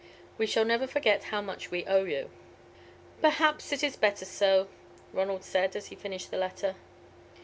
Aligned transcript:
We 0.39 0.47
shall 0.47 0.65
never 0.65 0.87
forget 0.87 1.25
how 1.25 1.41
much 1.43 1.69
we 1.69 1.85
owe 1.85 2.05
you." 2.05 2.31
"Perhaps 3.21 3.71
it 3.71 3.83
is 3.83 3.95
better 3.95 4.25
so," 4.25 4.67
Ronald 5.13 5.43
said, 5.43 5.75
as 5.75 5.89
he 5.89 5.95
finished 5.95 6.31
the 6.31 6.37
letter. 6.39 6.73